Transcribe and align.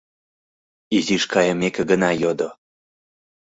Изиш 0.97 1.23
кайымеке 1.31 1.81
гына 1.91 2.09
йодо: 2.21 2.49